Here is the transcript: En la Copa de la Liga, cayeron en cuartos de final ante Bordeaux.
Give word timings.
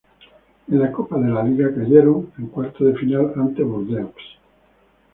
En 0.67 0.79
la 0.79 0.91
Copa 0.91 1.19
de 1.19 1.29
la 1.29 1.43
Liga, 1.43 1.75
cayeron 1.75 2.31
en 2.39 2.47
cuartos 2.47 2.87
de 2.87 2.95
final 2.97 3.33
ante 3.35 3.61
Bordeaux. 3.61 4.11